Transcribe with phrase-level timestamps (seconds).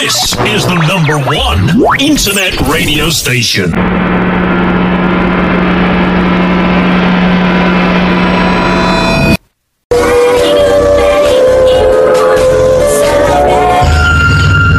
[0.00, 1.68] This is the number one
[2.00, 3.68] internet radio station.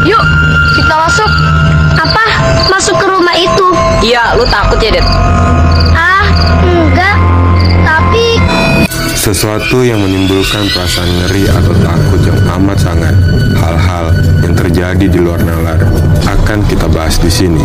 [0.10, 0.26] Yuk,
[0.74, 1.30] kita masuk.
[2.02, 2.26] Apa?
[2.74, 3.68] Masuk ke rumah itu?
[4.02, 5.06] Iya, lu takut ya, Det?
[5.94, 6.26] Ah,
[6.66, 7.18] enggak.
[7.86, 8.26] Tapi
[9.14, 13.14] Sesuatu yang menimbulkan perasaan ngeri atau takut yang amat sangat.
[14.82, 15.78] Terjadi di luar nalar
[16.26, 17.62] akan kita bahas di sini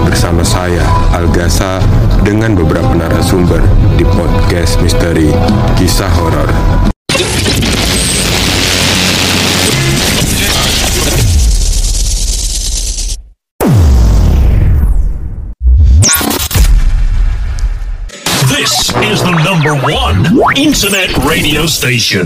[0.00, 0.80] bersama saya
[1.12, 1.76] Algasa
[2.24, 3.60] dengan beberapa narasumber
[4.00, 5.28] di podcast misteri
[5.76, 6.48] kisah horor.
[18.48, 20.24] This is the number one
[20.56, 22.24] internet radio station.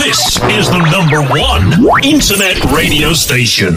[0.00, 3.76] This is the number one internet radio station.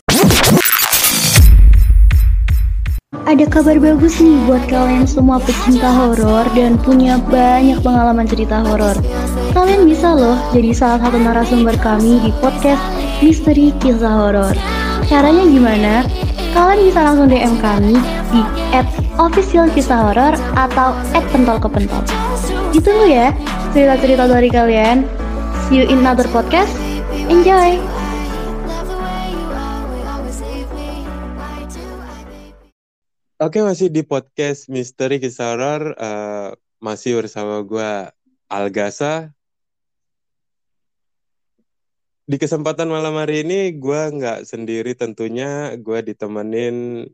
[3.27, 8.95] ada kabar bagus nih buat kalian semua pecinta horor dan punya banyak pengalaman cerita horor.
[9.51, 12.79] Kalian bisa loh jadi salah satu narasumber kami di podcast
[13.19, 14.55] Misteri Kisah Horor.
[15.11, 16.07] Caranya gimana?
[16.55, 17.99] Kalian bisa langsung DM kami
[18.31, 18.39] di
[19.19, 20.95] @official kisah horor atau
[21.35, 22.03] @pentol ke pentol.
[22.71, 23.35] Ditunggu ya
[23.75, 25.22] cerita-cerita dari kalian.
[25.73, 26.69] See you in another podcast.
[27.33, 27.81] Enjoy!
[33.41, 37.89] Oke masih di podcast misteri kisah horor eh, masih bersama gue
[38.53, 39.33] Algasa.
[42.29, 47.09] Di kesempatan malam hari ini gue nggak sendiri tentunya gue ditemenin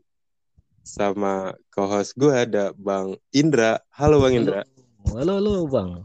[0.84, 3.80] sama co-host gue ada Bang Indra.
[3.96, 4.68] Halo Bang Indra.
[5.16, 6.04] Halo, halo Bang.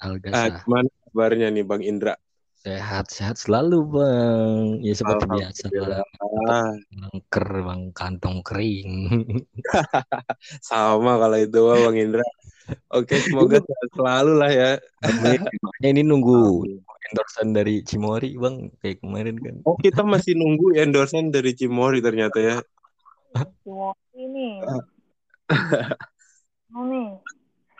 [0.00, 0.64] Ah, Algasa.
[0.64, 2.14] gimana kabarnya nih Bang Indra?
[2.60, 4.84] Sehat-sehat selalu Bang.
[4.84, 6.04] Ya seperti biasa Alhamdulillah.
[6.04, 6.44] Bang.
[6.46, 6.72] Ah,
[7.10, 8.92] Angker Bang, kantong kering.
[10.70, 12.26] sama kalau itu Bang Indra.
[12.92, 14.70] Oke semoga sehat selalu lah ya.
[15.02, 15.50] Makanya
[15.90, 16.68] ini nunggu
[17.10, 18.68] endorsean dari Cimori Bang.
[18.84, 19.54] Kayak kemarin kan.
[19.64, 22.56] Oh kita masih nunggu endorsement dari Cimori ternyata ya.
[24.14, 24.48] Ini.
[24.68, 24.84] Oh,
[26.92, 27.08] nih.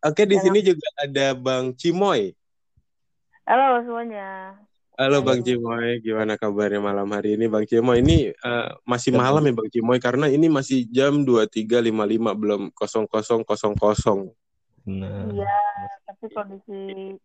[0.01, 2.33] Oke di sini juga ada Bang Cimoy.
[3.51, 4.55] Halo semuanya.
[4.95, 7.99] Halo Bang Cimoy, gimana kabarnya malam hari ini Bang Cimoy?
[7.99, 14.31] Ini eh, masih malam ya Bang Cimoy karena ini masih jam 23.55 belum 00.00.
[14.87, 15.51] Nah, Iya,
[16.07, 16.81] tapi kondisi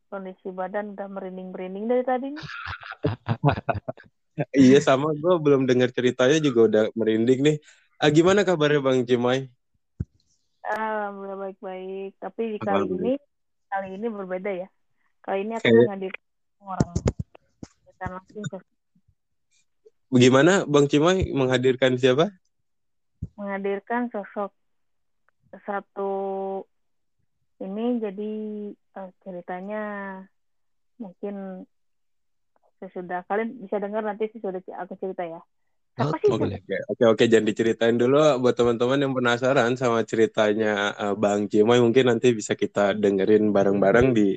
[0.10, 2.34] kondisi badan udah merinding-merinding dari tadi.
[2.34, 2.42] nih.
[4.52, 7.58] Iya sama gue belum dengar ceritanya juga udah merinding nih.
[8.02, 9.46] Ah, gimana kabarnya Bang Cimoy?
[10.66, 12.18] Alhamdulillah baik-baik.
[12.18, 13.14] Tapi kali Alhamdulillah.
[13.14, 13.22] ini
[13.70, 14.68] kali ini berbeda ya.
[15.26, 16.26] Kali ini aku menghadirkan
[16.62, 16.94] orang
[17.90, 18.58] kita langsung ke
[20.06, 22.30] Bagaimana Bang Cimoy menghadirkan siapa?
[23.36, 24.54] menghadirkan sosok
[25.66, 26.12] satu
[27.58, 28.34] ini jadi
[28.76, 29.84] eh, ceritanya
[31.02, 31.66] mungkin
[32.80, 35.42] sesudah kalian bisa dengar nanti sesudah aku cerita ya.
[35.96, 36.28] Sih?
[36.28, 36.60] Oke,
[36.92, 42.12] oke, oke, jangan diceritain dulu buat teman-teman yang penasaran sama ceritanya eh, Bang Cimoy mungkin
[42.12, 44.36] nanti bisa kita dengerin bareng-bareng di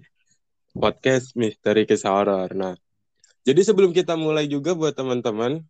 [0.78, 2.54] podcast Misteri Kisah Horor.
[2.54, 2.74] Nah,
[3.42, 5.60] jadi sebelum kita mulai juga buat teman-teman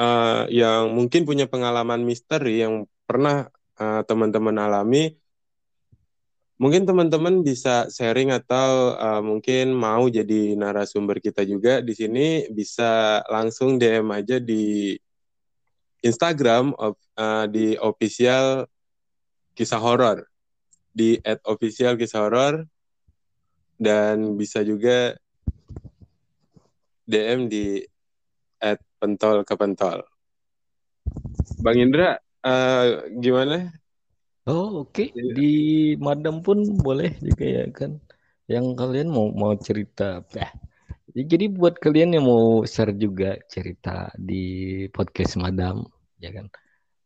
[0.00, 5.12] eh, yang mungkin punya pengalaman misteri yang pernah eh, teman-teman alami,
[6.56, 13.20] mungkin teman-teman bisa sharing atau eh, mungkin mau jadi narasumber kita juga di sini bisa
[13.28, 14.96] langsung DM aja di
[16.02, 18.64] Instagram of- eh, di official
[19.52, 20.24] kisah horor
[20.92, 21.16] di
[21.48, 22.71] @official kisah horor
[23.82, 25.18] dan bisa juga
[27.02, 27.82] DM di
[29.02, 30.06] @pentol ke pentol.
[31.58, 32.14] Bang Indra,
[32.46, 33.68] eh, gimana?
[34.46, 35.10] Oh, oke.
[35.14, 35.34] Iya.
[35.34, 35.52] Di
[35.98, 37.98] Madam pun boleh juga ya kan.
[38.50, 40.50] Yang kalian mau mau cerita apa?
[41.12, 45.84] Jadi buat kalian yang mau share juga cerita di podcast Madam,
[46.18, 46.46] ya kan.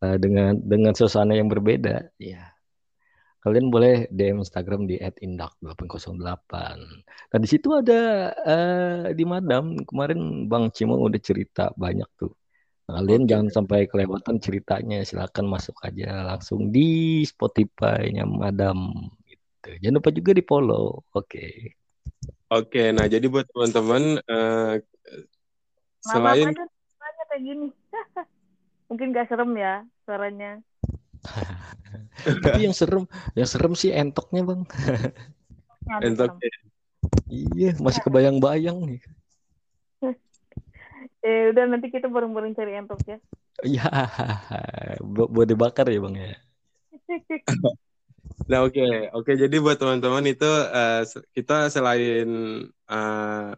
[0.04, 2.55] Eh, dengan dengan suasana yang berbeda, ya.
[3.46, 6.50] Kalian boleh DM Instagram di @indak808.
[7.06, 12.34] Nah, di situ ada eh, di Madam kemarin Bang Cimo udah cerita banyak tuh.
[12.90, 13.30] Nah, Kalian Oke.
[13.30, 18.90] jangan sampai kelewatan ceritanya, silakan masuk aja langsung di Spotify-nya Madam
[19.30, 19.78] gitu.
[19.78, 21.06] Jangan lupa juga di follow.
[21.14, 21.78] Oke.
[22.50, 24.74] Oke, nah jadi buat teman-teman eh,
[26.06, 26.50] Nama selain
[27.42, 27.68] gini.
[28.88, 30.62] Mungkin gak serem ya suaranya.
[32.44, 33.04] Tapi yang serem,
[33.36, 34.62] yang serem sih entoknya, Bang.
[35.90, 36.64] Aduh, entok serem.
[37.30, 39.00] Iya, masih kebayang-bayang nih.
[41.26, 43.18] Eh udah nanti kita bareng-bareng cari entok ya.
[43.66, 43.88] Ya,
[45.02, 46.30] bu- buat dibakar ya bang ya.
[48.46, 52.28] Nah oke oke jadi buat teman-teman itu eh, se- kita selain
[52.68, 53.48] eh,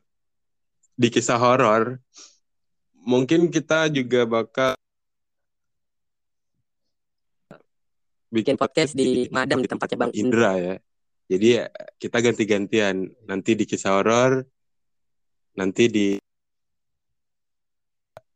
[0.96, 2.00] di kisah horor,
[2.96, 4.72] mungkin kita juga bakal
[8.28, 10.52] bikin podcast di Madam di tempatnya Bang Indra.
[10.56, 10.75] Ya.
[11.28, 11.64] Jadi ya,
[12.00, 13.08] kita ganti-gantian.
[13.28, 14.44] Nanti di kisah horor,
[15.56, 16.08] nanti di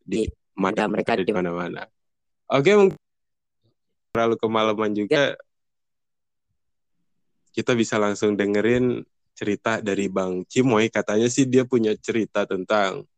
[0.03, 0.27] di
[0.59, 1.89] Madam mereka di mana-mana.
[2.53, 2.99] Oke, mungkin
[4.13, 5.33] terlalu kemalaman juga
[7.57, 9.01] kita bisa langsung dengerin
[9.33, 10.93] cerita dari Bang Cimoy.
[10.93, 13.09] Katanya sih dia punya cerita tentang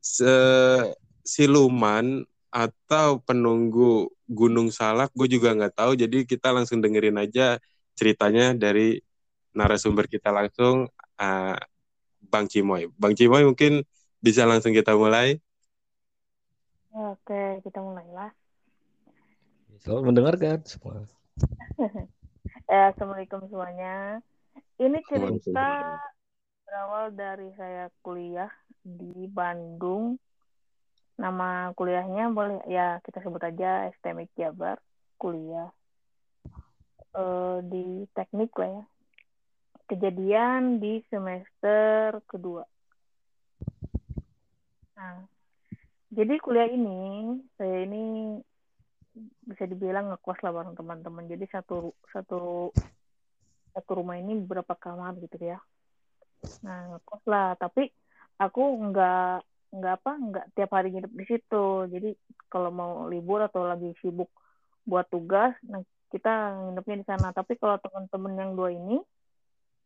[0.00, 5.12] se- siluman atau penunggu Gunung Salak.
[5.12, 5.92] Gue juga nggak tahu.
[5.94, 7.60] Jadi kita langsung dengerin aja
[7.92, 8.98] ceritanya dari
[9.52, 10.88] narasumber kita langsung
[11.20, 11.60] ah,
[12.18, 12.88] Bang Cimoy.
[12.96, 13.84] Bang Cimoy mungkin
[14.18, 15.36] bisa langsung kita mulai.
[16.92, 18.32] Oke, kita mulailah.
[19.80, 21.08] Selamat mendengarkan semua.
[22.68, 24.20] Eh, Assalamualaikum semuanya.
[24.78, 25.98] Ini cerita
[26.68, 28.52] berawal dari saya kuliah
[28.84, 30.20] di Bandung.
[31.20, 34.80] Nama kuliahnya boleh ya kita sebut aja STMIK Jabar
[35.20, 35.70] kuliah
[37.14, 38.84] eh, di teknik lah ya.
[39.86, 42.64] Kejadian di semester kedua.
[44.96, 45.26] Nah,
[46.08, 48.36] jadi kuliah ini saya ini
[49.44, 51.28] bisa dibilang ngekos lah bareng teman-teman.
[51.28, 52.72] Jadi satu satu
[53.72, 55.60] satu rumah ini beberapa kamar gitu ya.
[56.64, 57.56] Nah, ngekos lah.
[57.60, 57.88] Tapi
[58.40, 61.64] aku nggak nggak apa nggak tiap hari nginep di situ.
[61.88, 62.10] Jadi
[62.52, 64.28] kalau mau libur atau lagi sibuk
[64.84, 65.80] buat tugas, nah
[66.12, 67.32] kita nginepnya di sana.
[67.32, 69.00] Tapi kalau teman-teman yang dua ini,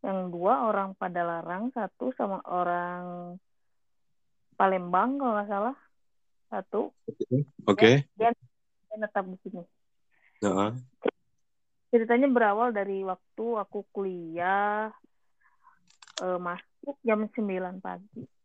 [0.02, 3.38] yang dua orang pada larang, satu sama orang
[4.56, 5.76] Palembang kalau nggak salah,
[6.48, 6.90] satu
[7.68, 8.08] Oke.
[8.16, 8.32] dia
[8.96, 9.62] netap di sini.
[10.42, 10.72] Heeh.
[11.86, 14.92] ceritanya berawal dari waktu aku kuliah
[16.20, 18.35] eh, masuk jam 9 pagi.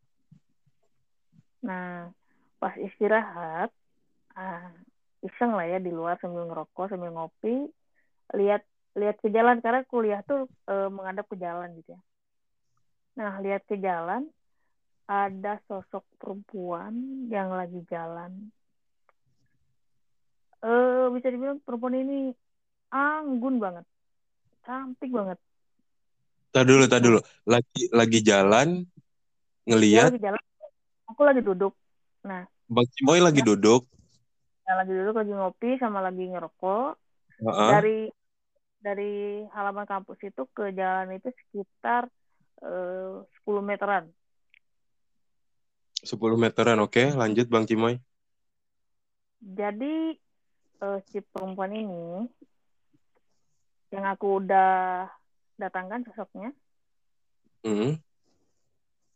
[1.61, 2.09] Nah,
[2.57, 3.69] pas istirahat,
[4.33, 4.73] ah,
[5.21, 7.69] iseng lah ya di luar sambil ngerokok, sambil ngopi,
[8.33, 8.65] lihat
[8.97, 12.01] lihat ke jalan karena kuliah tuh eh, menghadap ke jalan gitu ya.
[13.21, 14.27] Nah, lihat ke jalan
[15.05, 18.51] ada sosok perempuan yang lagi jalan.
[20.61, 22.33] Eh, bisa dibilang perempuan ini
[22.93, 23.85] anggun banget,
[24.65, 25.39] cantik banget.
[26.51, 27.19] Tar dulu.
[27.47, 30.43] Lagi lagi jalan Dia ngelihat lagi jalan,
[31.21, 31.73] aku lagi duduk.
[32.25, 33.85] Nah, Bang Cimoy lagi duduk.
[34.65, 36.97] yang lagi duduk lagi ngopi sama lagi ngerokok.
[37.45, 37.69] Heeh.
[37.69, 37.99] Dari
[38.81, 39.13] dari
[39.53, 42.09] halaman kampus itu ke jalan itu sekitar
[42.65, 44.09] eh, 10 meteran.
[46.01, 46.81] 10 meteran.
[46.81, 48.01] Oke, lanjut Bang Cimoy.
[49.45, 50.17] Jadi
[50.81, 52.25] eh, si perempuan ini
[53.93, 55.05] yang aku udah
[55.61, 56.49] datangkan sosoknya.
[57.61, 58.01] Mhm.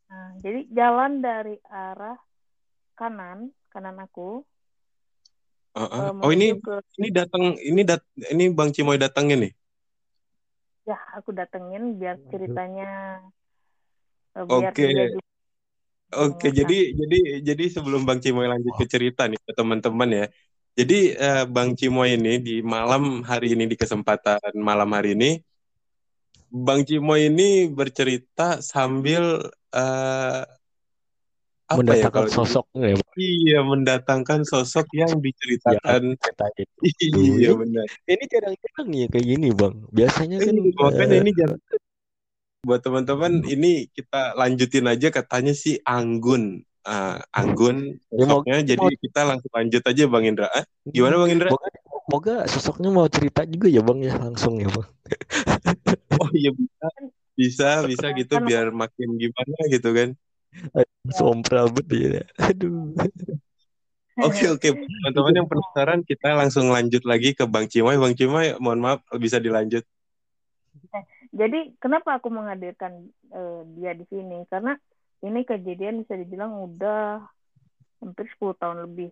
[0.06, 2.18] Nah, jadi jalan dari arah
[2.96, 4.46] kanan, kanan aku
[5.76, 6.08] Heeh.
[6.08, 9.54] eh, Oh, ini ke ini datang ini dat ini Bang Cimoy datangin nih.
[10.86, 13.20] ya aku datengin biar ceritanya
[14.38, 14.88] eh, biar Oke.
[16.16, 16.56] Oke, mendengarkan.
[16.56, 20.26] jadi jadi jadi sebelum Bang Cimoy lanjut ke cerita nih ke teman-teman ya.
[20.78, 25.42] Jadi eh, Bang Cimoy ini di malam hari ini di kesempatan malam hari ini
[26.56, 30.42] Bang Cimoy ini bercerita sambil eh,
[31.66, 32.98] apa ya Mendatangkan kalau sosoknya ya.
[33.18, 36.78] Iya mendatangkan sosok yang diceritakan Cerita itu.
[37.18, 37.66] iya Dulu.
[37.66, 37.86] benar.
[38.06, 39.74] Ini jarang-jarang ya kayak gini bang.
[39.90, 41.60] Biasanya kan Iya, makanya eh, ini jangan
[42.66, 48.86] buat teman-teman ini kita lanjutin aja katanya si Anggun Ah, Anggun ya mau, sosoknya jadi
[48.86, 51.70] mau kita langsung lanjut aja Bang Indra Ah, gimana Bang Indra Moga,
[52.14, 54.86] moga sosoknya mau cerita juga ya bang ya langsung ya bang.
[56.22, 56.86] oh iya bisa
[57.36, 60.10] bisa bisa gitu Kan biar makin gimana gitu kan
[61.12, 62.24] Sompral bet ya.
[62.40, 62.96] Aduh.
[64.24, 68.80] oke oke teman-teman yang penasaran kita langsung lanjut lagi ke Bang Cimoy Bang Cimoy mohon
[68.80, 69.84] maaf bisa dilanjut
[71.36, 74.48] Jadi kenapa aku menghadirkan eh, dia di sini?
[74.48, 74.72] Karena
[75.20, 77.20] ini kejadian bisa dibilang udah
[78.00, 79.12] hampir 10 tahun lebih.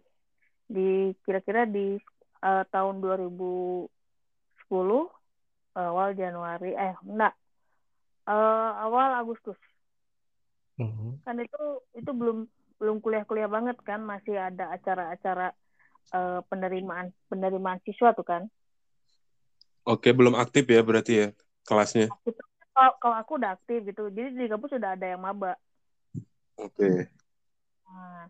[0.72, 2.00] Di kira-kira di
[2.40, 3.92] eh, tahun 2010
[5.76, 7.36] awal Januari eh enggak
[8.28, 9.58] eh, awal Agustus.
[10.78, 11.20] Mhm.
[11.26, 11.62] Kan itu
[12.00, 12.38] itu belum
[12.80, 15.48] belum kuliah-kuliah banget kan, masih ada acara-acara
[16.18, 18.44] eh, penerimaan penerimaan siswa tuh kan.
[19.92, 21.28] oke belum aktif ya berarti ya
[21.68, 22.08] kelasnya
[22.74, 24.10] Kalau kalau aku udah aktif gitu.
[24.10, 25.54] Jadi di kampus sudah ada yang maba.
[26.58, 26.90] oke
[27.88, 28.26] Nah,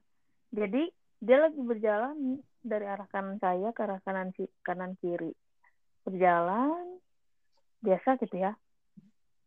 [0.51, 0.81] jadi
[1.23, 5.31] dia lagi berjalan dari arah kanan saya ke arah kanan si- kanan kiri.
[6.05, 6.99] Berjalan
[7.85, 8.51] biasa gitu ya.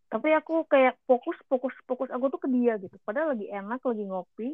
[0.06, 2.94] Tapi aku kayak fokus fokus fokus aku tuh ke dia gitu.
[3.02, 4.48] Padahal lagi enak, lagi ngopi,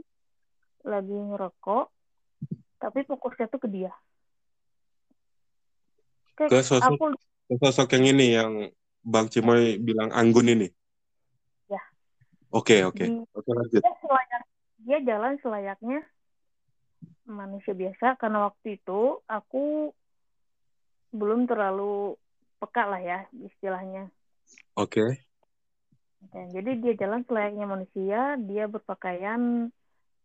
[0.88, 1.86] lagi ngerokok,
[2.80, 3.92] tapi fokusnya tuh ke dia.
[6.34, 7.04] Kayak Ke sosok aku
[7.52, 8.52] ke sosok yang ini yang
[9.04, 10.68] Bang Cimoy bilang anggun ini.
[11.68, 11.82] Ya.
[12.48, 13.04] Oke, oke.
[13.04, 13.82] di Oke, lanjut.
[13.84, 14.42] dia selayak
[14.82, 16.00] dia jalan selayaknya
[17.28, 19.94] manusia biasa karena waktu itu aku
[21.12, 22.16] belum terlalu
[22.56, 24.08] peka lah ya istilahnya.
[24.74, 25.31] Oke.
[26.22, 29.68] Oke, jadi dia jalan selayaknya manusia, dia berpakaian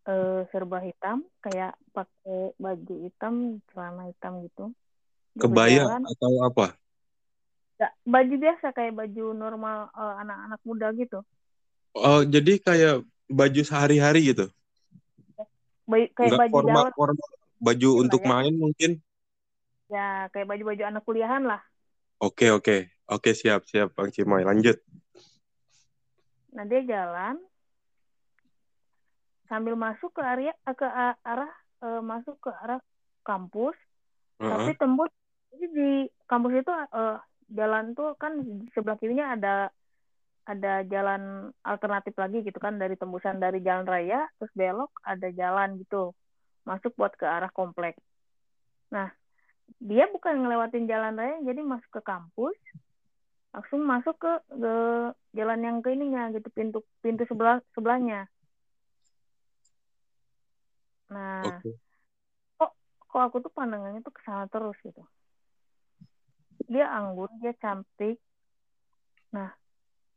[0.08, 4.72] eh, serba hitam, kayak pakai baju hitam, celana hitam gitu.
[5.34, 6.68] Dia Kebaya berjalan, atau apa?
[7.78, 11.20] nggak, baju biasa kayak baju normal eh, anak-anak muda gitu.
[11.98, 12.96] Oh, jadi kayak
[13.28, 14.48] baju sehari-hari gitu.
[15.88, 17.30] Baju, kayak Nggak baju formal, jalan, formal.
[17.58, 18.30] Baju Iya, untuk ya.
[18.30, 18.92] main mungkin.
[19.88, 21.62] ya kayak baju-baju anak kuliahan lah.
[22.22, 22.92] Oke, oke.
[23.08, 24.44] Oke, siap, siap Bang Cimoy.
[24.44, 24.84] Lanjut.
[26.56, 27.36] Nah dia jalan
[29.48, 30.88] sambil masuk ke area eh, ke
[31.24, 31.52] arah
[31.84, 32.80] eh, masuk ke arah
[33.24, 33.76] kampus,
[34.40, 34.80] tapi Heeh.
[34.80, 35.12] tembus
[35.52, 35.92] jadi di
[36.28, 37.18] kampus itu eh,
[37.56, 39.56] jalan tuh kan di sebelah kirinya ada
[40.48, 45.76] ada jalan alternatif lagi gitu kan dari tembusan dari jalan raya terus belok ada jalan
[45.80, 46.16] gitu
[46.64, 48.00] masuk buat ke arah komplek.
[48.92, 49.12] Nah
[49.84, 52.56] dia bukan ngelewatin jalan raya jadi masuk ke kampus
[53.56, 54.76] langsung masuk ke, ke
[55.34, 58.30] jalan yang ke ininya gitu pintu pintu sebelah sebelahnya.
[61.10, 61.78] Nah Oke.
[63.08, 65.02] kok aku tuh pandangannya tuh ke sana terus gitu.
[66.68, 68.20] Dia anggun, dia cantik.
[69.32, 69.50] Nah,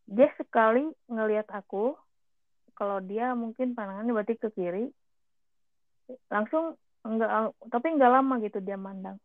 [0.04, 1.94] dia sekali ngelihat aku,
[2.74, 4.90] kalau dia mungkin pandangannya berarti ke kiri,
[6.26, 6.74] langsung
[7.06, 9.16] enggak, tapi enggak lama gitu dia mandang.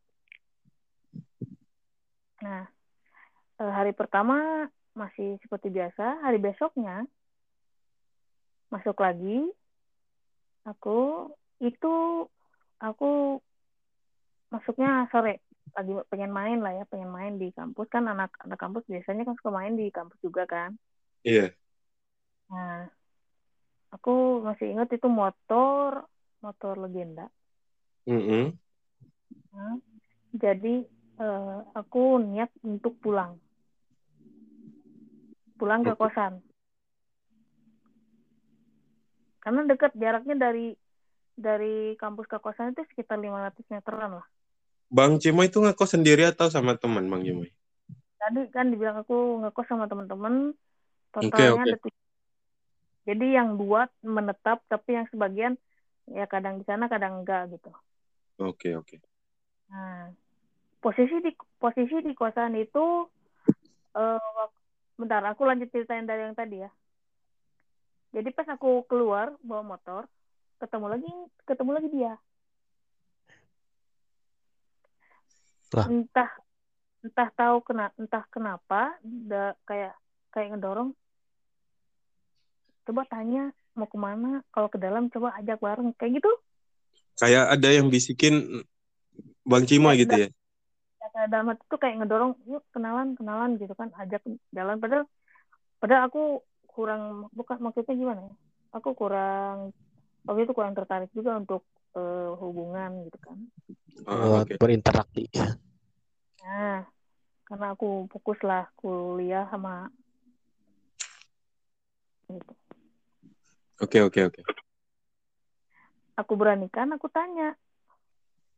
[2.45, 2.69] Nah,
[3.59, 7.03] hari pertama masih seperti biasa, hari besoknya
[8.71, 9.47] masuk lagi,
[10.67, 11.29] aku
[11.63, 12.27] itu
[12.81, 13.39] aku
[14.51, 15.43] masuknya sore.
[15.75, 17.87] Lagi pengen main lah ya pengen main di kampus.
[17.91, 20.75] Kan anak anak kampus biasanya kan suka main di kampus juga kan.
[21.25, 21.49] Iya.
[22.45, 22.85] nah
[23.89, 26.05] aku masih ingat itu motor
[26.45, 27.25] motor legenda.
[28.05, 28.53] Mm-mm.
[29.49, 29.75] Nah,
[30.37, 30.85] jadi
[31.17, 33.41] eh, aku niat untuk pulang
[35.55, 36.43] pulang ke kosan
[39.39, 40.73] karena dekat jaraknya dari
[41.35, 44.27] dari kampus ke kosan itu sekitar 500 meteran lah
[44.89, 47.49] Bang Cimoy itu ngekos sendiri atau sama teman Bang Cimoy?
[48.15, 50.55] tadi kan dibilang aku ngekos sama teman-teman
[51.13, 51.65] totalnya oke.
[51.69, 52.03] ada tujuh.
[53.05, 55.53] jadi yang dua menetap tapi yang sebagian
[56.09, 57.69] ya kadang di sana kadang enggak gitu
[58.35, 58.99] Oke, oke.
[59.71, 60.11] nah
[60.83, 63.07] posisi di posisi di kosan itu
[63.95, 64.54] eh wak-
[64.95, 66.71] bentar aku lanjut ceritain dari yang tadi ya.
[68.15, 70.07] Jadi pas aku keluar bawa motor
[70.55, 71.11] ketemu lagi
[71.43, 72.13] ketemu lagi dia.
[75.75, 75.91] Lah.
[75.91, 76.31] entah
[77.03, 79.91] entah tahu kena entah kenapa da, kayak
[80.31, 80.95] kayak ngedorong.
[82.87, 84.39] Coba tanya mau ke mana?
[84.55, 86.31] Kalau ke dalam coba ajak bareng kayak gitu.
[87.19, 88.63] Kayak ada yang bisikin
[89.43, 90.29] Bang Cimoy Ya, gitu ya?
[91.15, 94.19] Kayak dalam hati tuh kayak ngedorong yuk kenalan kenalan gitu kan ajak
[94.51, 95.05] jalan padahal
[95.79, 96.23] padahal aku
[96.67, 98.33] kurang bukan maksudnya gimana ya
[98.75, 99.71] aku kurang
[100.27, 101.63] waktu itu kurang tertarik juga untuk
[101.95, 103.37] eh, hubungan gitu kan
[104.03, 104.59] Ah, buat oke.
[104.59, 105.31] berinteraksi
[106.43, 106.83] nah
[107.47, 109.87] karena aku fokus lah kuliah sama
[112.27, 112.53] gitu.
[113.79, 114.41] Oke, oke, oke.
[116.15, 117.55] aku beranikan aku tanya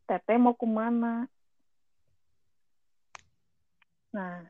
[0.07, 1.27] teteh mau ke mana
[4.17, 4.41] nah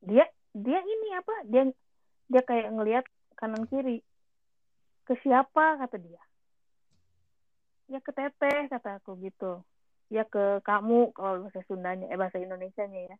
[0.00, 0.24] dia
[0.56, 1.34] dia ini apa?
[1.48, 1.68] Dia
[2.28, 3.04] dia kayak ngelihat
[3.36, 4.00] kanan kiri.
[5.04, 5.80] Ke siapa?
[5.80, 6.20] Kata dia.
[7.88, 9.60] Ya ke teteh kata aku gitu.
[10.12, 13.16] Ya ke kamu kalau bahasa Sundanya eh bahasa Indonesianya ya.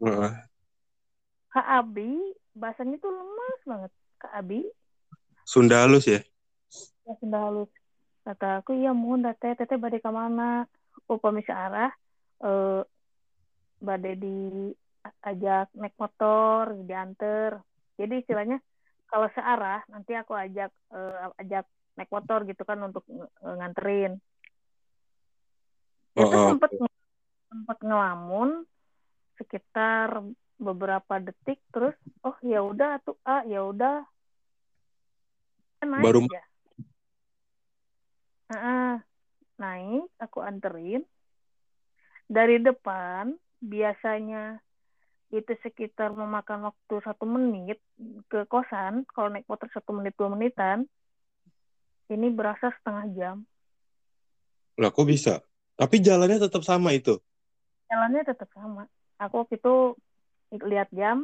[0.00, 0.32] Heeh.
[1.50, 2.16] Kak Abi
[2.56, 3.92] bahasanya tuh lemas banget.
[4.20, 4.60] Kak Abi?
[5.44, 6.20] Sunda halus ya?
[7.04, 7.70] ya Sunda halus.
[8.24, 9.52] Kata aku iya mohon dah teh.
[9.52, 10.64] Teteh badai ke mana
[11.10, 11.92] oh pemisah arah
[12.44, 12.82] eh
[13.80, 14.36] badai di
[15.24, 17.60] ajak naik motor diantar.
[18.00, 18.58] Jadi istilahnya
[19.10, 21.66] kalau searah nanti aku ajak eh, ajak
[21.98, 24.16] naik motor gitu kan untuk eh, nganterin.
[26.18, 26.70] Oh, itu oh, sempat
[27.50, 28.66] sempat ngelamun
[29.38, 30.22] sekitar
[30.60, 34.04] beberapa detik terus oh ya udah tuh ah ya udah.
[35.80, 36.42] Naik Baru- aja.
[38.50, 38.94] Heeh.
[39.60, 41.04] naik aku anterin.
[42.24, 44.56] Dari depan biasanya
[45.30, 47.78] itu sekitar memakan waktu satu menit
[48.30, 50.78] ke kosan kalau naik motor satu menit dua menitan
[52.10, 53.36] ini berasa setengah jam
[54.82, 55.34] Lah kok bisa?
[55.80, 57.14] Tapi jalannya tetap sama itu.
[57.90, 58.82] jalannya tetap sama
[59.22, 59.74] aku waktu itu
[60.70, 61.18] lihat jam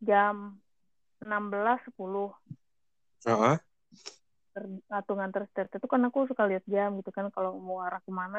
[0.00, 0.34] jam
[1.20, 2.32] 16.10
[3.26, 3.58] Heeh.
[4.54, 8.00] ter- atau nganter start itu kan aku suka lihat jam gitu kan kalau mau arah
[8.06, 8.38] ke mana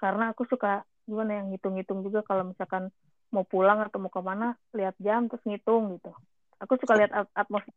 [0.00, 2.88] karena aku suka gimana yang ngitung-ngitung juga kalau misalkan
[3.34, 6.12] mau pulang atau mau ke mana lihat jam terus ngitung gitu
[6.62, 7.72] aku suka lihat at- atmosfer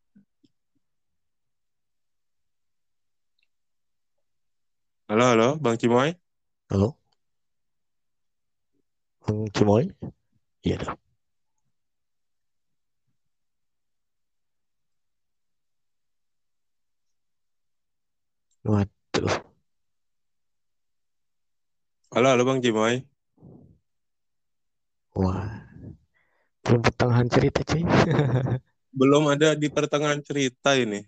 [5.06, 6.18] Halo, halo, Bang Cimoy.
[6.66, 6.98] Halo?
[9.22, 9.86] Bang Cimoy?
[10.66, 10.98] Iya dong.
[18.66, 19.30] Waduh.
[22.10, 23.06] Halo, halo Bang Cimoy.
[25.16, 25.48] Wah.
[26.68, 27.84] Belum pertengahan cerita cuy.
[29.00, 31.00] Belum ada di pertengahan cerita ini.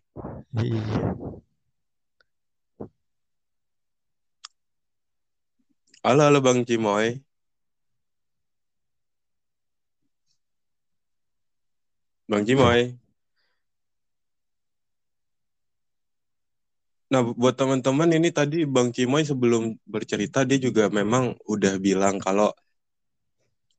[0.55, 1.11] Iya.
[6.07, 7.19] Halo, halo Bang Cimoy.
[12.31, 12.95] Bang Cimoy.
[17.11, 22.55] Nah, buat teman-teman ini tadi Bang Cimoy sebelum bercerita dia juga memang udah bilang kalau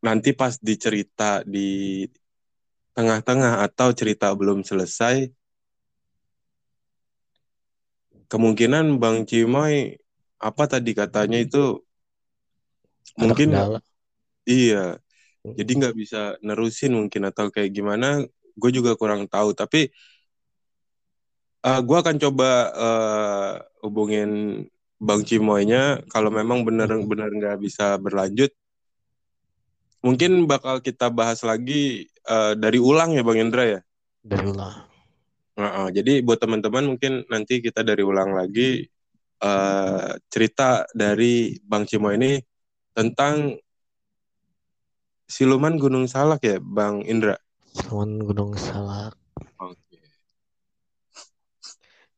[0.04, 2.06] nanti pas dicerita di
[2.96, 5.30] tengah-tengah atau cerita belum selesai,
[8.28, 9.96] kemungkinan Bang Cimoy
[10.38, 11.82] apa tadi katanya itu
[13.18, 13.78] Ada mungkin kendala.
[14.46, 14.98] iya,
[15.58, 18.22] jadi nggak bisa nerusin mungkin atau kayak gimana,
[18.58, 19.54] gue juga kurang tahu.
[19.54, 19.90] Tapi
[21.68, 22.50] eh gue akan coba
[22.86, 23.52] eh,
[23.84, 24.30] hubungin
[24.98, 28.50] Bang Cimoynya kalau memang benar-benar nggak bisa berlanjut,
[30.02, 33.80] mungkin bakal kita bahas lagi eh, dari ulang ya Bang Indra ya.
[34.22, 34.86] Dari ulang.
[35.58, 38.86] Nah, jadi buat teman-teman mungkin nanti kita dari ulang lagi
[39.42, 42.32] eh, cerita dari Bang Cimoy ini
[42.94, 43.58] tentang
[45.28, 47.36] siluman Gunung Salak ya Bang Indra.
[47.76, 49.14] Sawan Gunung Salak.
[49.60, 50.00] Oke.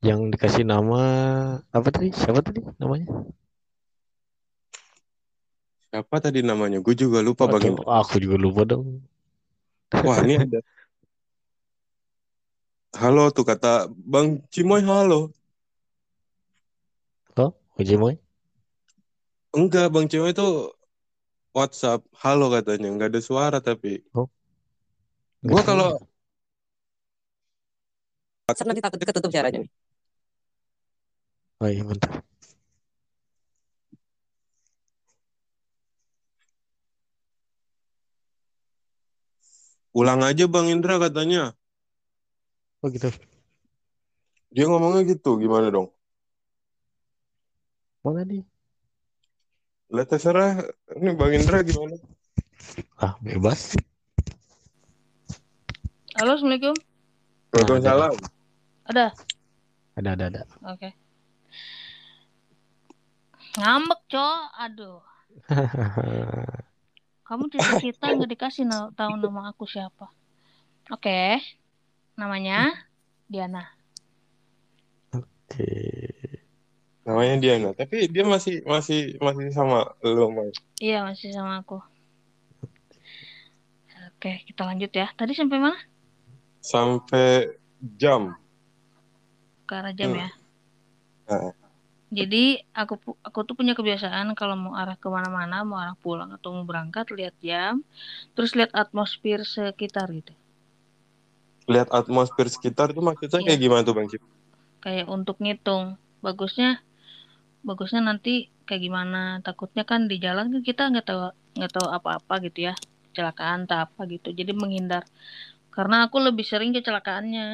[0.01, 1.03] Yang dikasih nama
[1.69, 2.14] apa tadi?
[2.14, 3.09] Siapa tadi namanya?
[5.90, 6.79] Siapa tadi namanya?
[6.79, 7.98] Gue juga lupa Bang Aduh, Indra.
[7.98, 9.03] aku juga lupa dong.
[9.90, 10.62] Wah ini ada.
[12.94, 15.35] Halo tuh kata Bang Cimoy halo.
[17.35, 18.14] Oh, Uji Moy?
[19.50, 20.70] Enggak Bang Cimoy itu
[21.50, 24.07] WhatsApp halo katanya nggak ada suara tapi.
[25.42, 25.98] Gua kalau
[28.46, 29.70] WhatsApp nanti takut ketutup caranya nih.
[31.59, 32.22] Oh iya bentar.
[39.90, 41.55] Ulang aja Bang Indra katanya.
[42.81, 43.11] Oh gitu.
[44.50, 45.90] Dia ngomongnya gitu gimana dong?
[48.03, 48.42] Mana nih?
[49.90, 50.62] Lah terserah
[50.96, 51.94] ini Bang Indra gimana?
[52.96, 53.74] Ah, bebas.
[56.18, 56.76] halo assalamualaikum
[57.55, 58.12] Waalaikumsalam.
[58.85, 59.07] ada
[59.96, 60.42] Ada ada ada.
[60.68, 60.90] oke
[63.57, 65.00] ngambek cok aduh
[67.31, 70.11] kamu cerita kita nggak dikasih na- tahu nama aku siapa
[70.90, 71.38] oke
[72.14, 72.75] namanya
[73.25, 73.71] Diana
[75.11, 75.66] Oke.
[77.03, 80.55] Namanya Diana, tapi dia masih masih masih sama lo, Mai.
[80.79, 81.83] iya masih sama aku
[84.14, 85.75] oke kita lanjut ya tadi sampai mana
[86.62, 87.51] Sampai
[87.99, 88.37] jam.
[89.66, 90.23] ke arah jam Hmm.
[90.23, 90.29] ya
[91.27, 91.53] Heeh.
[92.18, 92.42] Jadi
[92.81, 92.94] aku
[93.29, 97.07] aku tuh punya kebiasaan kalau mau arah ke mana-mana mau arah pulang atau mau berangkat
[97.18, 97.75] lihat jam
[98.35, 100.33] terus lihat atmosfer sekitar gitu.
[101.73, 103.64] Lihat atmosfer sekitar tuh maksudnya kayak Iya.
[103.64, 104.23] gimana tuh Bang Cip?
[104.85, 105.85] kayak untuk ngitung.
[106.25, 106.68] Bagusnya
[107.68, 108.33] bagusnya nanti
[108.66, 109.18] kayak gimana?
[109.46, 111.20] Takutnya kan di jalan kan kita nggak tahu
[111.59, 112.75] nggak tahu apa-apa gitu ya.
[113.11, 114.29] Kecelakaan atau apa gitu.
[114.38, 115.05] Jadi menghindar.
[115.75, 117.46] Karena aku lebih sering kecelakaannya.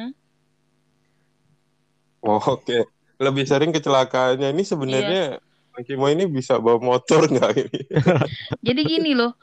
[2.21, 2.85] Oh, Oke.
[3.17, 5.41] Lebih sering kecelakaannya ini sebenarnya
[5.73, 7.81] Bang Cimo ini bisa bawa motor nggak ini?
[8.67, 9.33] jadi gini loh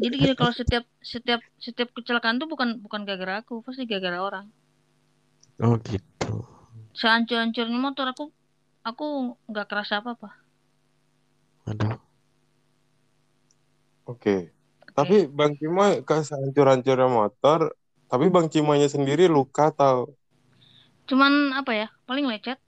[0.00, 4.46] jadi gini kalau setiap setiap setiap kecelakaan tuh bukan bukan gara-gara aku pasti gara-gara orang
[5.60, 6.48] Oh gitu.
[6.96, 8.32] sehancur-hancurnya motor aku
[8.80, 10.40] aku nggak kerasa apa-apa
[11.68, 11.94] Aduh.
[14.08, 14.50] Oke.
[14.96, 17.78] Tapi Bang Cimo kehancur-hancurnya motor,
[18.10, 20.10] tapi Bang Cimonya sendiri luka atau
[21.06, 22.58] cuman apa ya paling lecet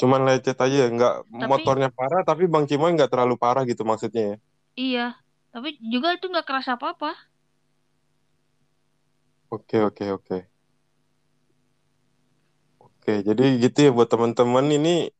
[0.00, 4.34] Cuman lecet aja, nggak Tapi- motornya parah, tapi Bang Cimoy nggak terlalu parah gitu maksudnya
[4.34, 4.36] ya.
[4.80, 5.06] Iya,
[5.52, 7.12] tapi juga itu nggak kerasa apa-apa.
[9.52, 10.38] Oke, oke, oke.
[12.80, 15.12] Oke, jadi gitu ya buat teman-teman ini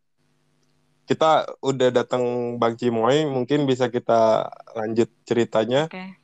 [1.05, 4.47] kita udah datang Bang Cimoy, mungkin bisa kita
[4.79, 5.91] lanjut ceritanya.
[5.91, 6.17] Oke.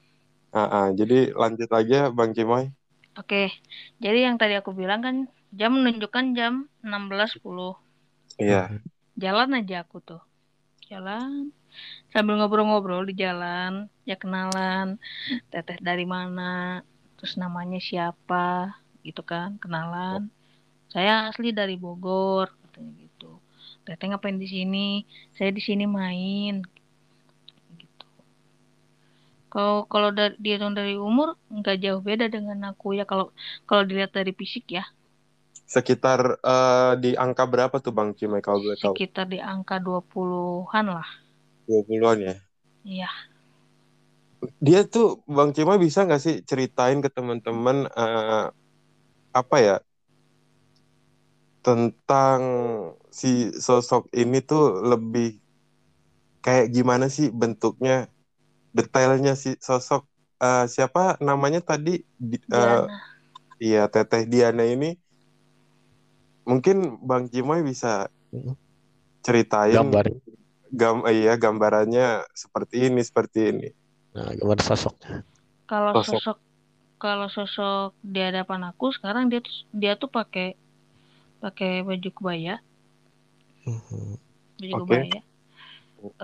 [0.54, 2.70] Ah, ah, jadi lanjut aja Bang Cimoy.
[3.18, 3.52] Oke,
[4.00, 5.16] jadi yang tadi aku bilang kan
[5.52, 7.76] jam menunjukkan jam 16.10.
[8.36, 8.80] Iya.
[9.16, 10.22] Jalan aja aku tuh.
[10.86, 11.50] Jalan
[12.12, 14.96] sambil ngobrol-ngobrol di jalan, ya kenalan,
[15.52, 16.80] teteh dari mana,
[17.20, 18.72] terus namanya siapa,
[19.04, 20.32] gitu kan, kenalan.
[20.88, 23.36] Saya asli dari Bogor, katanya gitu.
[23.84, 24.88] Teteh ngapain di sini?
[25.36, 26.64] Saya di sini main.
[27.76, 28.06] Gitu.
[29.52, 33.32] Kalau kalau dari dihitung dari umur nggak jauh beda dengan aku ya kalau
[33.68, 34.84] kalau dilihat dari fisik ya
[35.74, 36.20] Sekitar
[36.52, 38.96] eh, di angka berapa tuh Bang Cimoy kalau boleh tahu?
[38.96, 41.08] sekitar di angka 20-an lah.
[41.66, 42.34] 20-an ya.
[42.84, 43.08] Iya.
[44.66, 45.04] Dia tuh
[45.36, 48.44] Bang Cimoy bisa nggak sih ceritain ke teman-teman eh,
[49.40, 49.74] apa ya
[51.64, 52.40] tentang
[53.10, 55.26] si sosok ini tuh lebih
[56.44, 57.92] kayak gimana sih bentuknya,
[58.76, 60.02] detailnya si sosok
[60.44, 61.90] eh, siapa namanya tadi?
[62.30, 62.98] Di- Diana.
[63.64, 64.86] iya Teteh Diana ini
[66.46, 68.08] mungkin Bang Cimoy bisa
[69.26, 70.06] ceritain Gambar.
[70.70, 73.68] gam iya gambarannya seperti ini seperti ini.
[74.14, 75.22] Nah, gambar sosoknya.
[75.66, 76.20] Kalau Sosok.
[76.22, 76.38] sosok
[76.96, 80.56] kalau sosok di hadapan aku sekarang dia tuh dia tuh pakai
[81.44, 82.56] pakai baju kebaya,
[83.66, 84.16] Mhm.
[84.58, 84.82] baju Oke.
[84.86, 85.20] kebaya.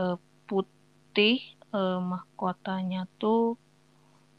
[0.02, 0.16] Eh,
[0.48, 1.36] putih
[1.72, 3.56] eh, mahkotanya tuh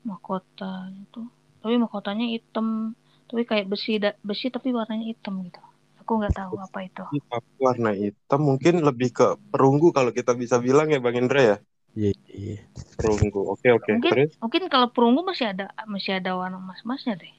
[0.04, 1.28] mahkotanya tuh
[1.64, 2.92] tapi mahkotanya hitam
[3.30, 5.62] tapi kayak besi da- besi tapi warnanya hitam gitu
[6.04, 10.60] aku nggak tahu apa itu Tapi warna hitam mungkin lebih ke perunggu kalau kita bisa
[10.60, 11.58] bilang ya Bang Indra ya.
[11.94, 12.58] Iya, iya.
[12.98, 13.48] Perunggu.
[13.48, 13.88] Oke oke.
[13.88, 17.34] Mungkin- Terus mungkin kalau perunggu masih ada masih ada warna emas-emasnya deh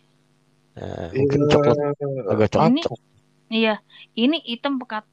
[0.74, 1.77] Nah, mungkin Iya, coklat
[2.27, 2.98] agak Ini- cocok.
[3.46, 3.74] iya
[4.14, 5.07] ini hitam pekat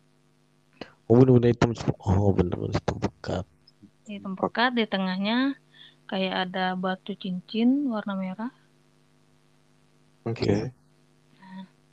[1.05, 1.69] Oh, bener-bener hitam.
[1.99, 3.45] Oh, bener-bener hitam pekat.
[4.07, 5.53] hitam pekat di tengahnya
[6.05, 8.51] kayak ada batu cincin warna merah
[10.21, 10.69] Oke.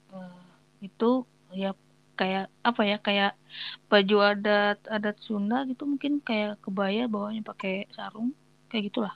[0.09, 0.40] Eh,
[0.81, 1.11] itu
[1.63, 1.69] ya
[2.19, 3.31] kayak apa ya kayak
[3.91, 8.29] baju adat adat Sunda gitu mungkin kayak kebaya bawahnya pakai sarung
[8.69, 9.15] kayak gitulah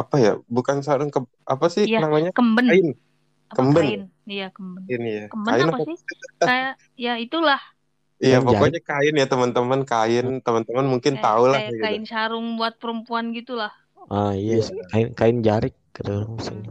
[0.00, 0.30] Apa ya?
[0.56, 1.20] Bukan sarung ke
[1.52, 2.30] apa sih Iya, namanya?
[2.36, 2.86] kemben Kain.
[3.52, 3.86] apa kemben.
[3.86, 4.00] kain
[4.32, 5.24] iya kemben Ini ya.
[5.30, 5.82] kemben Kain apa apa?
[5.86, 5.96] sih
[6.46, 6.70] kayak
[7.04, 7.60] ya itulah
[8.24, 10.24] Iya, pokoknya kain ya teman-teman, kain.
[10.44, 11.82] Teman-teman mungkin kayak, tahu lah kayak gitu.
[11.82, 13.72] kain sarung buat perempuan gitulah
[14.14, 14.54] Ah, iya,
[14.90, 15.74] kain kain jarik.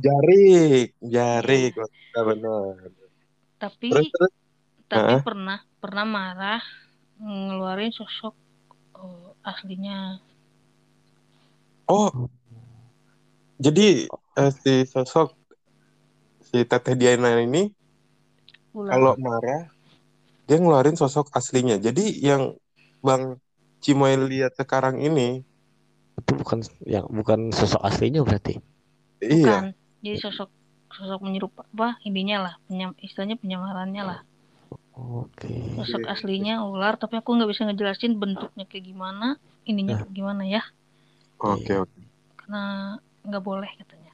[0.06, 1.72] Jarik, jarik.
[2.28, 2.76] Benar.
[3.60, 4.32] tapi Terus terus
[4.92, 5.22] tapi Heeh.
[5.26, 6.62] pernah pernah marah
[7.20, 8.36] ngeluarin sosok
[9.02, 10.20] eh, aslinya
[11.86, 12.10] Oh,
[13.62, 15.38] jadi eh, si sosok
[16.48, 17.70] si Teteh Diana ini
[18.74, 19.70] kalau marah
[20.46, 21.78] dia ngeluarin sosok aslinya.
[21.82, 22.54] Jadi yang
[23.02, 23.42] Bang
[23.82, 25.42] Cimoy lihat sekarang ini,
[26.16, 28.58] Itu bukan yang bukan sosok aslinya berarti.
[29.22, 30.50] iya, bukan jadi sosok
[30.96, 34.20] sosok menyerupa apa intinya lah penyam, istilahnya penyamarannya lah
[34.98, 35.54] Oke.
[35.76, 39.28] sosok aslinya ular tapi aku nggak bisa ngejelasin bentuknya kayak gimana
[39.70, 40.62] ininya kayak gimana ya
[41.40, 42.02] oke oke.
[42.40, 42.64] karena
[43.28, 44.12] nggak boleh katanya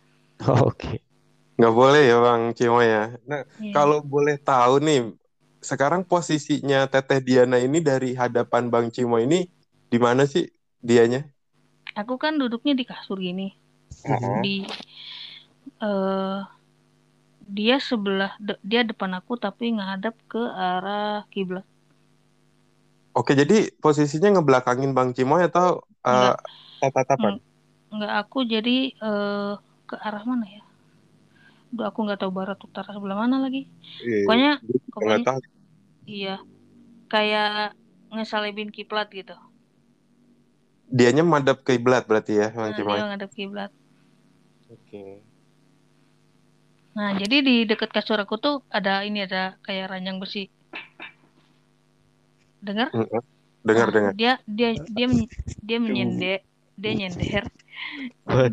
[0.67, 0.87] Oke.
[1.57, 3.01] Nggak boleh ya Bang Cimoy ya.
[3.29, 3.73] Nah, Iya.
[3.75, 4.99] kalau boleh tahu nih,
[5.69, 9.37] sekarang posisinya Teteh Diana ini dari hadapan Bang Cimoy ini
[9.91, 10.43] di mana sih
[10.87, 11.19] dianya?
[12.01, 13.47] aku kan duduknya di kasur gini
[14.05, 14.43] Heeh.
[14.43, 14.65] di
[15.81, 16.39] eh
[17.57, 21.65] dia sebelah de- dia depan aku tapi ngadap ke arah kiblat
[23.17, 25.67] Oke, jadi posisinya ngebelakangin Bang Cimoy atau
[26.07, 26.35] eh, Enggak.
[26.79, 27.35] tatap-tatapan?
[27.95, 28.71] nggak aku jadi
[29.05, 29.51] eh
[29.89, 30.61] ke arah mana ya
[31.75, 33.59] Duh, aku nggak tahu barat utara sebelah mana lagi
[34.05, 35.39] Iya, pokoknya juga nggak pokoknya tahu.
[36.13, 36.29] iya
[37.11, 37.45] kayak
[38.13, 39.33] ngesalibin kiblat gitu
[40.97, 43.01] Dianya madep ke kiblat berarti ya, Bang nah, Cimoy.
[43.01, 43.71] dia ngadep kiblat
[44.69, 45.23] Oke.
[46.97, 50.43] Nah jadi di dekat kasur aku tuh ada ini ada kayak ranjang besi
[52.61, 53.21] dengar Heeh.
[53.67, 54.13] Dengar Nah, dengar.
[54.19, 55.07] dia dia dia
[55.67, 56.37] dia menyender
[56.81, 57.43] dia nyender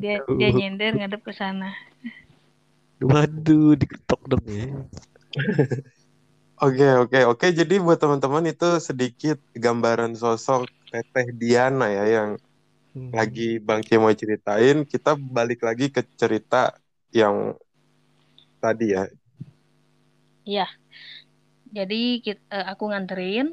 [0.03, 0.37] dia Waduh.
[0.39, 1.69] dia nyender ngadep ke sana
[3.11, 4.67] Waduh, diketok dong ya.
[6.59, 7.47] Oke oke oke.
[7.59, 12.31] Jadi buat teman-teman itu sedikit gambaran sosok Teteh Diana ya yang
[12.97, 13.15] Hmm.
[13.15, 14.77] lagi Bang Cimoy ceritain.
[14.93, 16.75] Kita balik lagi ke cerita
[17.15, 17.55] yang
[18.63, 19.03] tadi ya.
[20.45, 20.69] Iya.
[21.77, 23.47] Jadi kit- eh, aku nganterin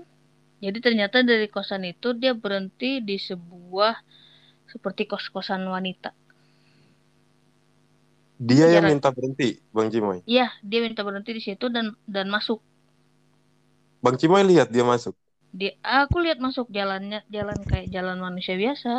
[0.65, 3.93] Jadi ternyata dari kosan itu dia berhenti di sebuah
[4.73, 6.09] seperti kos-kosan wanita.
[8.39, 10.19] Dia yang Jarak- minta berhenti, Bang Cimoy.
[10.31, 12.59] Iya, dia minta berhenti di situ dan dan masuk.
[14.03, 15.15] Bang Cimoy lihat dia masuk.
[15.59, 18.91] Dia aku lihat masuk jalannya jalan kayak jalan manusia biasa.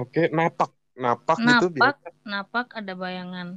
[0.00, 0.70] Oke, napak,
[1.02, 1.96] napak, gitu Napak,
[2.30, 3.48] napak ada bayangan.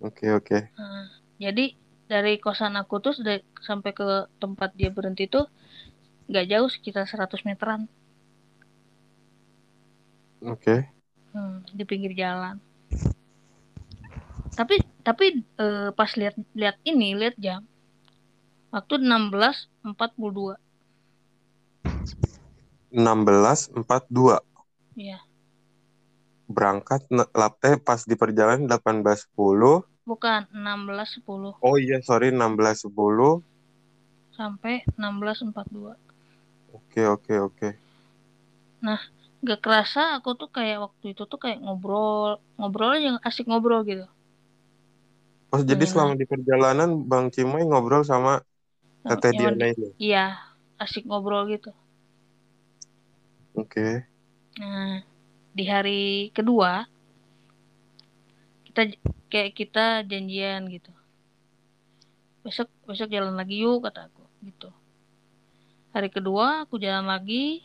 [0.00, 0.58] Oke, oke.
[0.78, 1.06] Nah,
[1.44, 1.64] jadi
[2.12, 3.34] dari kosan aku tuh sudah
[3.68, 4.06] sampai ke
[4.42, 5.44] tempat dia berhenti tuh
[6.30, 7.80] nggak jauh sekitar 100 meteran
[10.40, 10.92] Oke.
[11.34, 12.56] hmm, di pinggir jalan.
[14.58, 14.74] Tapi
[15.06, 15.26] tapi
[15.64, 17.60] eh, pas lihat lihat ini lihat jam
[18.74, 20.56] waktu 16.42
[22.92, 24.38] 16.42
[24.96, 25.18] Iya.
[26.56, 29.74] Berangkat ne- lap eh pas di perjalanan 18.10
[30.08, 33.42] bukan 16.10 oh iya sorry 16.10
[34.38, 35.94] sampai 16.42
[36.76, 37.68] oke oke oke.
[39.44, 44.06] Gak kerasa aku tuh kayak waktu itu tuh kayak ngobrol ngobrol yang asik ngobrol gitu.
[45.52, 45.90] Oh jadi Iya.
[45.92, 48.40] selama di perjalanan Bang Cimoy ngobrol sama
[49.04, 49.88] Teteh Yang- Diana ini?
[50.00, 50.24] Iya
[50.80, 51.70] asik ngobrol gitu.
[53.54, 54.06] Oke.
[54.58, 55.02] Nah,
[55.56, 56.72] di hari kedua
[58.66, 58.80] kita
[59.32, 60.90] kayak kita janjian gitu.
[62.44, 64.68] Besok besok jalan lagi yuk kata aku gitu.
[65.96, 67.64] Hari kedua aku jalan lagi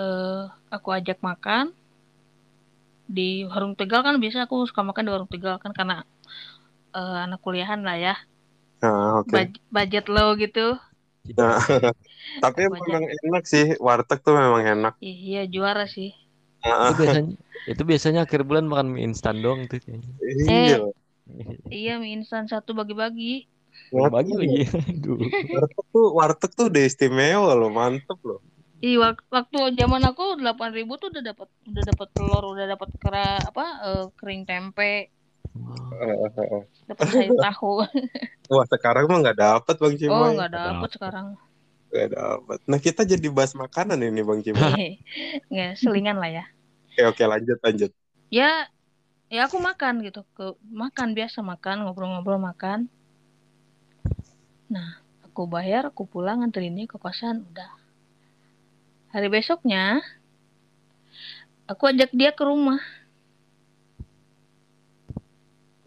[0.00, 0.42] eh
[0.74, 1.64] aku ajak makan
[3.16, 5.94] di warung Tegal kan biasa aku suka makan di warung Tegal kan karena
[6.96, 8.14] eh, anak kuliahan lah ya.
[8.80, 10.66] nah oke Baj- budget low gitu.
[11.38, 11.54] Nah,
[12.42, 12.92] tapi aja.
[12.92, 16.08] memang enak sih warteg tuh memang enak Iya, juara sih.
[16.60, 17.32] Itu biasanya
[17.66, 20.10] itu biasanya akhir bulan makan mie instan doang tuh kayaknya.
[20.48, 20.76] iya
[21.68, 23.46] Iya, mie instan satu bagi-bagi.
[23.90, 24.60] Bagi lagi.
[24.66, 25.18] Aduh.
[25.50, 28.40] warteg tuh warteg tuh udah istimewa loh mantep loh
[28.80, 33.36] Iya wak- waktu zaman aku 8000 tuh udah dapat udah dapat telur, udah dapat kera
[33.36, 35.12] apa eh, kering tempe,
[36.00, 37.84] Eh, dapat sayur tahu.
[38.48, 40.90] wah sekarang mah nggak dapet Bang Oh, Cimoy nggak Nggak dapat dapet.
[40.96, 41.26] sekarang.
[41.90, 44.98] Nggak dapet nah kita jadi bahas makanan ini Bang Cimoy
[45.52, 46.44] Nggak selingan lah ya.
[46.90, 47.90] oke oke lanjut lanjut
[48.30, 48.70] Ya
[49.34, 52.86] ya aku makan gitu, ke makan biasa makan, ngobrol-ngobrol makan.
[54.70, 57.70] Nah, aku bayar, aku pulang nganterinnya ke kosan, udah.
[59.10, 59.98] Hari besoknya
[61.70, 62.78] aku ajak dia ke rumah.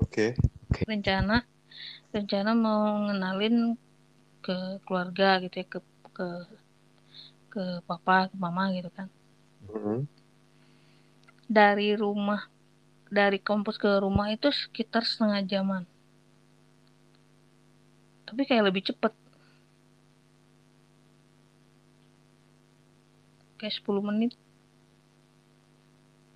[0.04, 0.26] oke
[0.90, 1.36] rencana
[2.14, 3.56] rencana mau ngenalin
[4.46, 5.80] ke keluarga gitu ya ke
[6.14, 6.28] ke
[7.54, 9.10] ke papa ke mama gitu kan.
[9.68, 10.08] Mhm.
[11.54, 12.50] dari rumah
[13.14, 15.84] dari kampus ke rumah itu sekitar setengah jaman.
[18.26, 19.14] Tapi kayak lebih cepet.
[23.62, 24.34] Kayak 10 menit.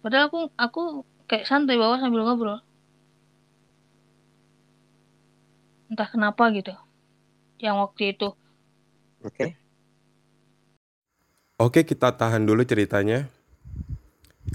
[0.06, 0.82] Padahal aku aku
[1.26, 2.62] kayak santai bawa sambil ngobrol.
[5.90, 6.78] Entah kenapa gitu.
[7.58, 8.30] Yang waktu itu.
[9.26, 9.58] Oke.
[11.58, 13.34] Oke, kita tahan dulu ceritanya.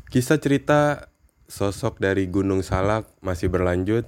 [0.06, 1.10] Kisah cerita
[1.50, 4.06] sosok dari Gunung Salak masih berlanjut.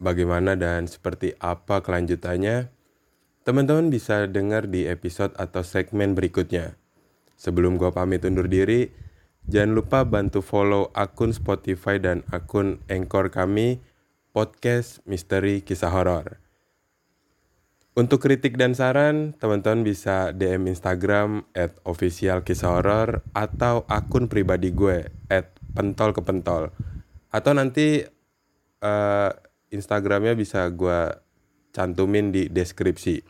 [0.00, 2.72] Bagaimana dan seperti apa kelanjutannya?
[3.44, 6.80] Teman-teman bisa dengar di episode atau segmen berikutnya.
[7.36, 8.88] Sebelum gua pamit undur diri,
[9.44, 13.84] jangan lupa bantu follow akun Spotify dan akun Anchor kami,
[14.32, 16.43] Podcast Misteri Kisah Horor.
[17.94, 25.14] Untuk kritik dan saran, teman-teman bisa DM Instagram at official horor atau akun pribadi gue
[25.30, 26.74] at pentol ke pentol.
[27.30, 28.02] Atau nanti
[28.82, 29.30] eh,
[29.70, 31.14] Instagramnya bisa gue
[31.70, 33.22] cantumin di deskripsi.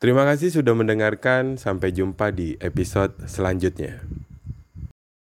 [0.00, 4.00] Terima kasih sudah mendengarkan, sampai jumpa di episode selanjutnya.